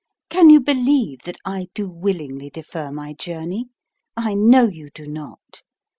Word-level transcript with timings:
Can 0.29 0.49
you 0.49 0.59
believe 0.59 1.19
that 1.25 1.37
I 1.45 1.67
do 1.75 1.87
willingly 1.87 2.49
defer 2.49 2.91
my 2.91 3.13
journey? 3.13 3.69
I 4.17 4.33
know 4.33 4.65
you 4.67 4.89
do 4.89 5.05
not. 5.05 5.61